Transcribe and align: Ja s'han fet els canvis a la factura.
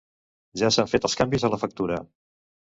Ja 0.61 0.71
s'han 0.77 0.89
fet 0.93 1.05
els 1.09 1.17
canvis 1.19 1.45
a 1.49 1.53
la 1.55 1.61
factura. 1.65 2.01